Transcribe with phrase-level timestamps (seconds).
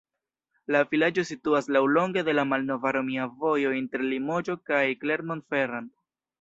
[0.75, 5.97] La vilaĝo situas laŭlonge de la malnova romia vojo inter Limoĝo kaj Clermont-Ferrand.